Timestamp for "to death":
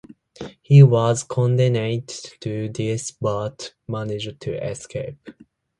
2.39-3.11